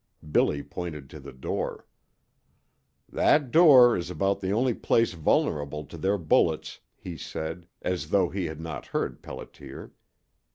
Billy 0.31 0.63
pointed 0.63 1.11
to 1.11 1.19
the 1.19 1.31
door. 1.31 1.85
"That 3.07 3.51
door 3.51 3.95
is 3.95 4.09
about 4.09 4.39
the 4.41 4.49
only 4.51 4.73
place 4.73 5.13
vulnerable 5.13 5.85
to 5.85 5.95
their 5.95 6.17
bullets," 6.17 6.79
he 6.97 7.15
said, 7.15 7.67
as 7.83 8.09
though 8.09 8.29
he 8.29 8.45
had 8.47 8.59
not 8.59 8.87
heard 8.87 9.21
Pelliter. 9.21 9.91